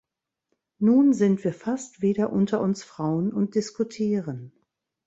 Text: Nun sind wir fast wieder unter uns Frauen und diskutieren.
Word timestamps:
Nun 0.79 1.13
sind 1.13 1.43
wir 1.43 1.53
fast 1.53 2.01
wieder 2.01 2.33
unter 2.33 2.59
uns 2.59 2.83
Frauen 2.83 3.31
und 3.31 3.53
diskutieren. 3.53 4.51